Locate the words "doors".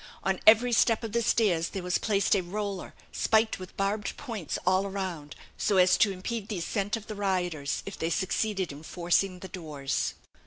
9.47-10.15